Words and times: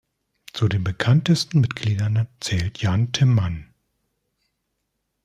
Zu 0.53 0.67
den 0.67 0.83
bekanntesten 0.83 1.61
Mitgliedern 1.61 2.27
zählt 2.39 2.79
Jan 2.79 3.11
Timman. 3.11 3.71